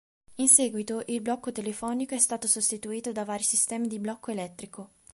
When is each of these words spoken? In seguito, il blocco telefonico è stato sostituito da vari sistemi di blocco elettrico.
In 0.37 0.47
seguito, 0.47 1.03
il 1.05 1.21
blocco 1.21 1.51
telefonico 1.51 2.15
è 2.15 2.17
stato 2.17 2.47
sostituito 2.47 3.11
da 3.11 3.23
vari 3.23 3.43
sistemi 3.43 3.87
di 3.87 3.99
blocco 3.99 4.31
elettrico. 4.31 4.89